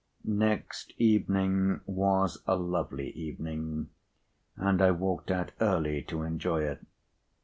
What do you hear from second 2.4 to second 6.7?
a lovely evening, and I walked out early to enjoy